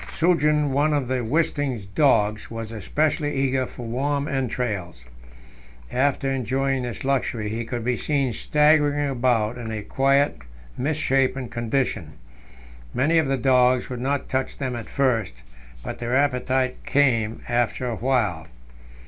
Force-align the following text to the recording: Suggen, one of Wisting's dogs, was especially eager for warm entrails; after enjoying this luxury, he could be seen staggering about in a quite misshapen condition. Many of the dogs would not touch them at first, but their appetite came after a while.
Suggen, 0.09 0.69
one 0.71 0.93
of 0.95 1.09
Wisting's 1.11 1.85
dogs, 1.85 2.49
was 2.49 2.71
especially 2.71 3.35
eager 3.35 3.67
for 3.67 3.85
warm 3.85 4.27
entrails; 4.27 5.05
after 5.91 6.31
enjoying 6.31 6.81
this 6.81 7.03
luxury, 7.05 7.49
he 7.49 7.63
could 7.63 7.85
be 7.85 7.95
seen 7.95 8.33
staggering 8.33 9.07
about 9.11 9.59
in 9.59 9.71
a 9.71 9.83
quite 9.83 10.37
misshapen 10.75 11.49
condition. 11.49 12.13
Many 12.95 13.19
of 13.19 13.27
the 13.27 13.37
dogs 13.37 13.91
would 13.91 14.01
not 14.01 14.27
touch 14.27 14.57
them 14.57 14.75
at 14.75 14.89
first, 14.89 15.33
but 15.83 15.99
their 15.99 16.15
appetite 16.15 16.83
came 16.83 17.43
after 17.47 17.85
a 17.87 17.95
while. 17.95 18.47